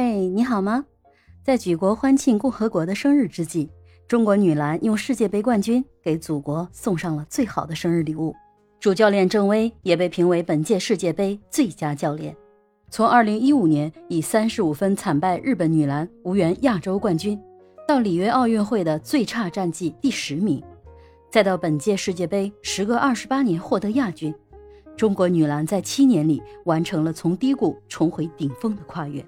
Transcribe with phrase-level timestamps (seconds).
[0.00, 0.84] 嘿，你好吗？
[1.42, 3.68] 在举国欢庆共和国的生日之际，
[4.06, 8.32] 中国女篮用世界杯冠军给祖国送上了最好的生日礼物。
[8.78, 12.36] 主教练郑薇也被评为本届世界杯最佳教练。
[12.88, 17.36] 从2015年以35分惨败日本女篮，无缘亚洲冠军，
[17.84, 20.62] 到里约奥运会的最差战绩第十名，
[21.28, 24.32] 再到本届世界杯时隔28年获得亚军。
[24.96, 29.26] 中国女篮在七年里完成了从低谷重回顶峰的跨越，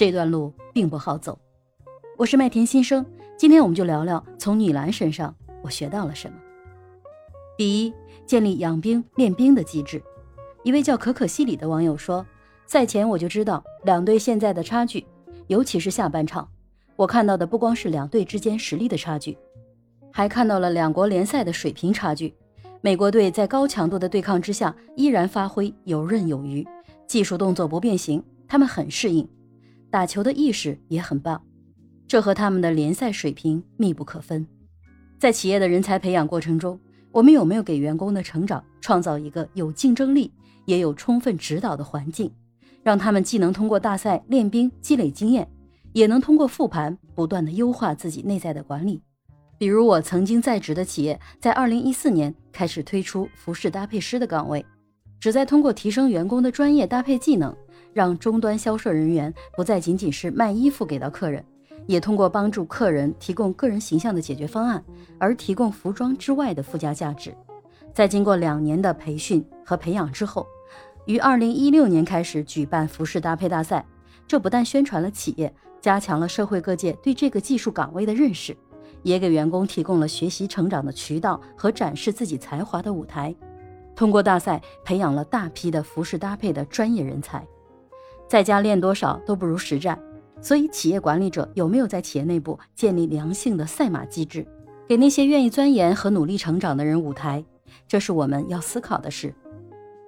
[0.00, 1.38] 这段路并不好走。
[2.16, 3.04] 我是麦田新生，
[3.36, 6.38] 今天我们就聊聊从女篮身上我学到了什么。
[7.58, 7.92] 第一，
[8.24, 10.02] 建立养兵练兵的机制。
[10.62, 12.24] 一位叫可可西里的网友说，
[12.64, 15.04] 赛前我就知道两队现在的差距，
[15.48, 16.48] 尤其是下半场，
[16.96, 19.36] 我看到的不光是两队之间实力的差距，
[20.10, 22.34] 还看到了两国联赛的水平差距。
[22.80, 26.66] 美国队在高强度的对抗之下依然发挥游刃有余，
[27.06, 29.28] 技术动作不变形，他们很适应，
[29.90, 31.42] 打球的意识也很棒，
[32.06, 34.46] 这和他们的联赛水平密不可分。
[35.18, 36.78] 在企业的人才培养过程中，
[37.10, 40.32] 我们有没有给员工的成长创造一个有竞争力
[40.64, 42.32] 也有充分指导的环境，
[42.84, 45.50] 让他们既能通过大赛练兵积累经验，
[45.92, 49.02] 也能通过复盘不断的优化自己内在的管理？
[49.58, 54.64] 比如我曾经在职的企业，在二零一四年开始推出服饰搭配师的岗位，
[55.18, 57.54] 旨在通过提升员工的专业搭配技能，
[58.00, 61.44] 让终端销售人员不再仅仅是卖衣服给到客人，
[61.86, 64.82] 也通过帮助客人提供个人形象的解决方案，
[65.18, 67.36] 而提供服装之外的附加价值。
[67.92, 70.46] 在经过两年的培训和培养之后，
[71.04, 73.84] 于二零一六年开始举办服饰搭配大赛，
[74.26, 78.56] 这不但宣传了企业，加强了社会各界对这个技术岗位的认识。
[79.02, 83.34] 也给员工提供了学习成长的渠道和展示自己才华的舞台。
[83.94, 87.46] 通过大赛，培养了大批的服饰搭配的专业人才。
[88.30, 89.98] 在家练多少都不如实战，
[90.40, 94.46] 所以企业管理者有没有在企业内部建立良性的赛马机制，
[94.86, 97.44] 给那些愿意钻研和努力成长的人舞台？
[97.88, 99.34] 这是我们要思考的事。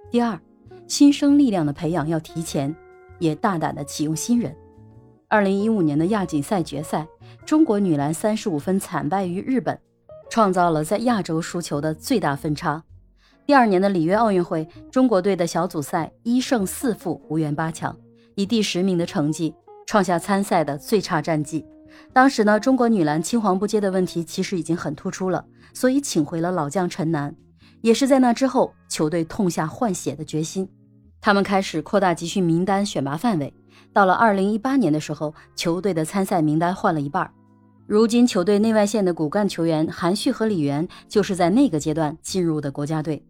[0.09, 0.41] 第二，
[0.87, 2.73] 新生力量的培养要提前，
[3.19, 4.55] 也大胆的启用新人。
[5.27, 7.05] 二零一五年的亚锦赛决赛。
[7.45, 9.77] 中国女篮三十五分惨败于日本，
[10.31, 12.85] 创造了在亚洲输球的最大分差。
[13.45, 17.97] 第二年的里约奥运会，中国队的小组赛一胜四负，无缘八强，
[18.35, 19.55] 以第十名的成绩
[19.87, 21.65] 创下参赛的最差战绩。
[22.13, 25.45] 当时呢，中国女篮青黄不接的问题其实已经很突出了，
[25.75, 27.35] 所以请回了老将陈楠。
[27.83, 30.69] 也是在那之后，球队痛下换血的决心，
[31.21, 33.53] 他们开始扩大集训名单选拔范围。
[33.93, 37.31] 到了二零一八年的时候，球队的参赛名单换了一半。
[37.87, 43.23] 如今，球队内外线的骨干球员韩旭和李源就是在那个阶段进入的国家队。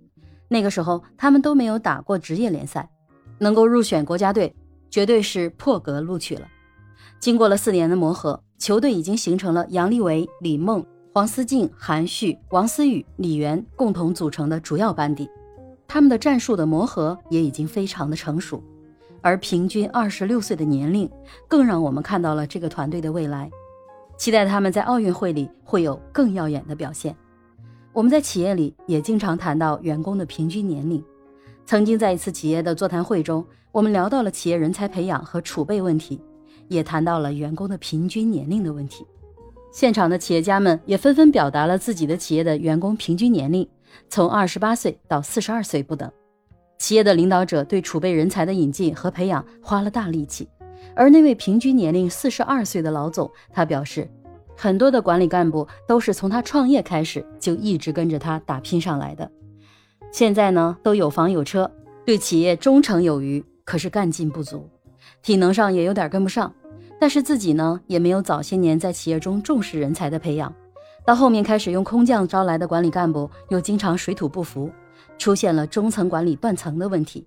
[0.48, 2.88] 那个时候，他们都没有打过职业联赛，
[3.38, 4.54] 能够入选国家队，
[4.92, 6.46] 绝对是破格录取了。
[7.18, 15.28] 经过了四年的磨合，球队已经形成了杨利伟、李梦、黄思静、韩旭、王思雨、李源共同组成的主要班底。
[15.88, 18.62] 他们的战术的磨合也已经非常的成熟。
[19.22, 21.08] 而平均二十六岁的年龄，
[21.48, 23.50] 更让我们看到了这个团队的未来。
[24.18, 27.16] 期待他们在奥运会里会有更耀眼的表现。
[27.92, 31.02] 我们在企业里也经常谈到员工的平均年龄。
[31.64, 36.20] 曾经在一次企业的座谈会中，我们聊到了企业人才培养和储备问题，
[36.68, 39.06] 也谈到了员工的平均年龄的问题。
[39.72, 43.66] 现场的企业家们也纷纷表达了自己的企业的员工平均年龄，
[44.10, 46.10] 从二十八岁到四十二岁不等。
[46.78, 50.46] 企业的领导者对储备人才的引进和培养花了大力气，
[50.94, 54.06] 而那位平均年龄四十二岁的老总，他表示，
[54.54, 59.30] 很多的管理干部都是从他创业开始就一直跟着他打拼上来的，
[60.12, 61.70] 现在呢都有房有车，
[62.04, 64.68] 对企业忠诚有余，可是干劲不足，
[65.22, 66.52] 体能上也有点跟不上，
[67.00, 70.54] 但是自己呢也没有早些年在企业中重视人才的培养，
[71.06, 74.70] 到后面开始用空降招来的管理干部，又经常水土不服。
[75.18, 77.24] 出现了中层管理断层的问题，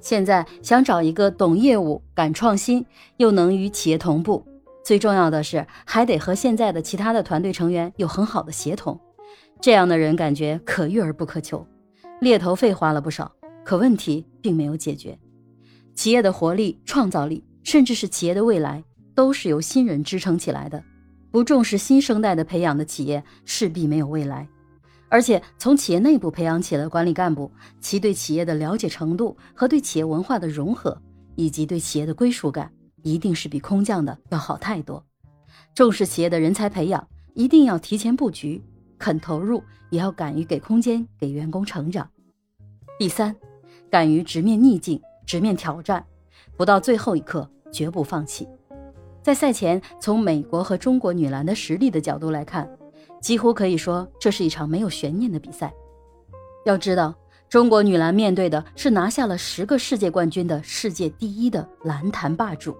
[0.00, 2.84] 现在想找一个懂业务、敢创新，
[3.18, 4.44] 又能与企业同步，
[4.84, 8.98] 最重要的是还得和现在的其他的团队成员有很好的协同。
[9.60, 11.64] 这样的人感觉可遇而不可求，
[12.20, 13.30] 猎头费花了不少，
[13.62, 15.18] 可问题并没有解决。
[15.94, 18.82] 企业的活力、创造力，甚至是企业的未来，
[19.14, 20.82] 都是由新人支撑起来的。
[21.30, 24.48] 不重视新生代的培养的企业，势必没有未来。
[25.08, 30.98] 而且从企业内部培养起来的管理干部，其对企业的了解程度和对企业文化的融合，
[31.34, 32.72] 以及对企业的归属感，
[33.02, 35.04] 一定是比空降的要好太多。
[35.74, 38.62] 重视企业的人才培养，一定要提前布局，
[38.98, 42.08] 肯投入，也要敢于给空间给员工成长。
[42.98, 43.34] 第三，
[43.90, 46.04] 敢于直面逆境，直面挑战，
[46.56, 48.48] 不到最后一刻绝不放弃。
[49.22, 52.70] 在赛前，从美国和中国女篮的实力的角度来看，
[53.20, 55.74] 几乎可以说这是一场没有悬念的比赛。
[56.64, 57.14] 要知道，
[57.48, 62.76] 中国女篮面对的是拿下了十个世界冠军的世界第一的篮坛霸主，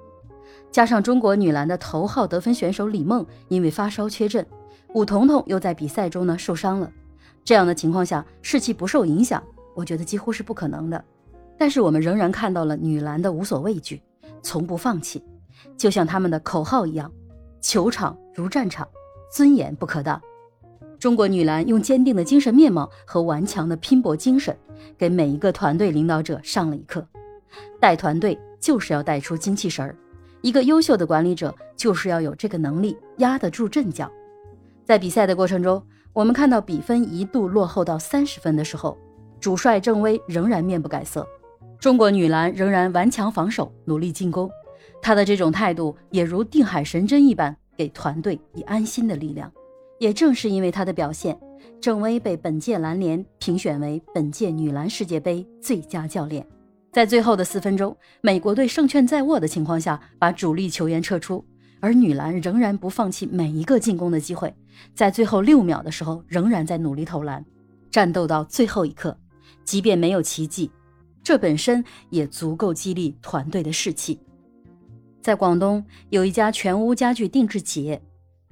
[0.70, 4.46] 加上中国女篮的头号得分选手李梦因为发烧缺阵，
[4.96, 6.90] 武彤彤又在比赛中呢受伤了，
[7.44, 9.44] 这样的情况下士气不受影响，
[9.74, 11.04] 我觉得几乎是不可能的。
[11.58, 14.00] 但是我们仍然看到了女篮的无所畏惧，
[14.40, 15.22] 从不放弃。
[15.76, 17.12] 就像他们的口号一样，
[17.60, 18.88] 球场如战场，
[19.30, 20.18] 尊严不可挡。
[20.98, 24.56] 中国女篮用坚定的精神面貌和顽强的拼搏精神，
[24.96, 27.06] 给每一个团队领导者上了一课。
[27.78, 29.94] 带团队就是要带出精气神儿，
[30.40, 34.10] 一个优秀的管理者就是要有这个能力压得住阵脚。
[34.86, 38.96] 在比赛的过程中，我们看到比分一度落后到三十分的时候，
[39.40, 41.26] 主帅郑薇仍然面不改色，
[41.80, 44.48] 中国女篮仍然顽强防守，努力进攻。
[45.02, 49.52] 他的这种态度也如定海神针一般，给团队以安心的力量。
[49.98, 51.36] 也正是因为他的表现，
[51.80, 56.46] 郑薇被本届篮联评选为本届女篮世界杯最佳教练。
[56.92, 61.44] 在最后的四分钟，美国队胜券在握的情况下，把主力球员撤出，
[61.86, 64.52] 而女篮仍然不放弃每一个进攻的机会，
[64.92, 67.44] 在最后六秒的时候，仍然在努力投篮，
[67.92, 69.16] 战斗到最后一刻。
[69.62, 70.68] 即便没有奇迹，
[71.22, 74.18] 这本身也足够激励团队的士气。
[75.22, 78.02] 在广东有一家全屋家具定制企业，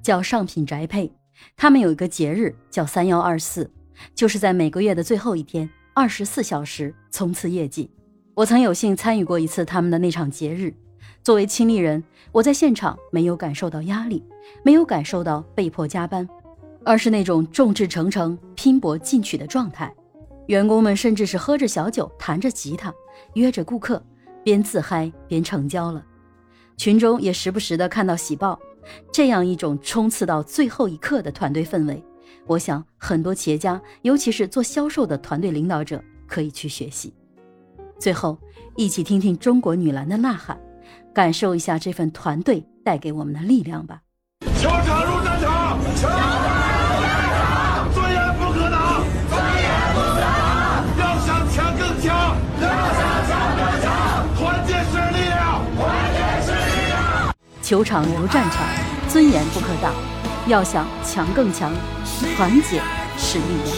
[0.01, 1.11] 叫上品宅配。
[1.57, 3.69] 他们有一个节日叫三幺二四，
[4.13, 7.91] 就是在每个月的最后一天，二十四小时冲刺业绩。
[8.33, 10.73] 我曾有幸参与过一次他们的那场节日。
[11.25, 14.23] 作为亲历人，我在现场没有感受到压力，
[14.61, 16.29] 没有感受到被迫加班，
[16.83, 19.91] 而是那种众志成城、拼搏进取的状态。
[20.45, 22.93] 员工们甚至是喝着小酒，弹着吉他，
[23.33, 23.99] 约着顾客，
[24.43, 26.05] 边自嗨边成交了。
[26.77, 28.59] 群中也时不时的看到喜报，
[29.11, 32.03] 这样一种冲刺到最后一刻的团队氛围，
[32.45, 37.11] 我想很多企业家，尤其是做销售的团队领导者可以去学习。
[37.97, 38.37] 最后，
[38.75, 40.55] 一起听听中国女篮的呐喊，
[41.15, 44.01] 感受一下这份团队带给我们的力量吧。
[44.59, 45.79] 球场如战场。
[57.61, 58.67] 球场如战场，
[59.07, 59.91] 尊严不可挡。
[60.47, 61.71] 要想强更强，
[62.37, 62.79] 团结
[63.17, 63.75] 是力量。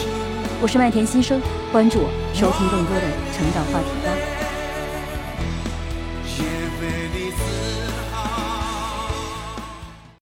[0.60, 1.40] 我是麦田新生，
[1.72, 3.02] 关注我，收听更多的
[3.32, 4.37] 成长话题吧。